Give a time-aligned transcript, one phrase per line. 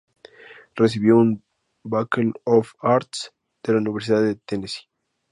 [0.75, 1.43] Recibió un
[1.83, 4.89] "Bachelor of Arts" de la Universidad de Tennessee.